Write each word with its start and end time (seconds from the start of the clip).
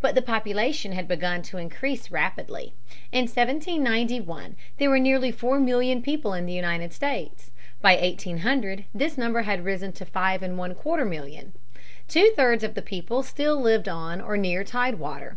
But 0.00 0.16
the 0.16 0.22
population 0.22 0.90
had 0.90 1.06
begun 1.06 1.40
to 1.42 1.56
increase 1.56 2.10
rapidly. 2.10 2.74
In 3.12 3.26
1791 3.28 4.56
there 4.78 4.90
were 4.90 4.98
nearly 4.98 5.30
four 5.30 5.60
million 5.60 6.02
people 6.02 6.32
in 6.34 6.46
the 6.46 6.52
United 6.52 6.92
States. 6.92 7.52
By 7.80 7.94
1800 7.94 8.86
this 8.92 9.16
number 9.16 9.42
had 9.42 9.64
risen 9.64 9.92
to 9.92 10.04
five 10.04 10.42
and 10.42 10.58
one 10.58 10.74
quarter 10.74 11.04
millions. 11.04 11.54
Two 12.08 12.32
thirds 12.36 12.64
of 12.64 12.74
the 12.74 12.82
people 12.82 13.22
still 13.22 13.60
lived 13.60 13.88
on 13.88 14.20
or 14.20 14.36
near 14.36 14.64
tide 14.64 14.96
water. 14.96 15.36